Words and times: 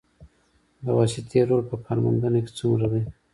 د 0.85 0.85
واسطې 0.97 1.39
رول 1.49 1.61
په 1.69 1.75
کار 1.83 1.97
موندنه 2.05 2.39
کې 2.45 2.51
څومره 2.59 2.85
دی؟ 2.91 3.03